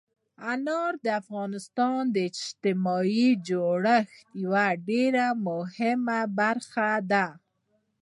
[0.51, 7.27] انار د افغانستان د اجتماعي جوړښت یوه ډېره مهمه برخه ده.